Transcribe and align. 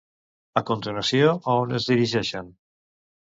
A 0.61 0.63
continuació, 0.69 1.27
a 1.53 1.57
on 1.65 1.75
es 1.81 1.87
dirigeixen? 1.91 2.49